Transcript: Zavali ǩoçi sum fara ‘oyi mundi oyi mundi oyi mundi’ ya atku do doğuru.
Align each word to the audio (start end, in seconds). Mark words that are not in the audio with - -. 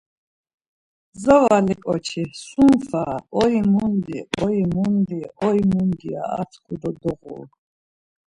Zavali 1.23 1.75
ǩoçi 1.85 2.23
sum 2.45 2.71
fara 2.87 3.17
‘oyi 3.41 3.61
mundi 3.73 4.17
oyi 4.43 4.63
mundi 4.75 5.19
oyi 5.47 5.61
mundi’ 5.71 6.07
ya 6.15 6.23
atku 6.41 6.73
do 6.81 6.89
doğuru. 7.01 7.45